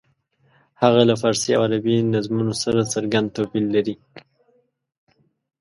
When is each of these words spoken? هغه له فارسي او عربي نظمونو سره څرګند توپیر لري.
هغه 0.81 1.01
له 1.09 1.15
فارسي 1.21 1.51
او 1.57 1.61
عربي 1.67 1.95
نظمونو 2.15 2.53
سره 2.63 2.89
څرګند 2.93 3.27
توپیر 3.35 3.63
لري. 3.75 3.95